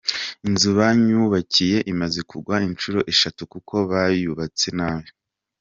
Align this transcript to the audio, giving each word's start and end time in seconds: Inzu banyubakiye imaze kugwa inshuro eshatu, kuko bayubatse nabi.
Inzu 0.47 0.69
banyubakiye 0.77 1.77
imaze 1.91 2.19
kugwa 2.29 2.55
inshuro 2.67 2.99
eshatu, 3.11 3.41
kuko 3.53 3.73
bayubatse 3.91 4.67
nabi. 4.77 5.09